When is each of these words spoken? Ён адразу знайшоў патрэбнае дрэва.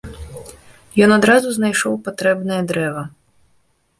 Ён 1.07 1.11
адразу 1.17 1.47
знайшоў 1.57 1.93
патрэбнае 2.07 2.57
дрэва. 2.71 3.03